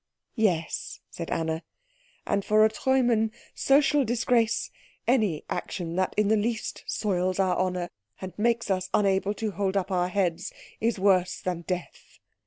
[0.33, 1.61] "Yes," said Anna.
[2.25, 4.71] "And for a Treumann, social disgrace,
[5.05, 9.77] any action that in the least soils our honour and makes us unable to hold
[9.77, 12.17] up our heads, is worse than death."